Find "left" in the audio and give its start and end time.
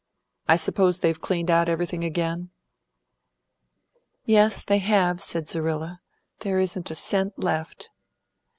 7.37-7.91